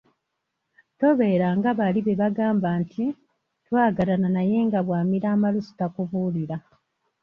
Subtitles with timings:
[0.99, 3.05] Tobeera nga bali be bagamba nti,
[3.65, 6.55] “Twagalana naye nga bwamira amalusu takubuulira”.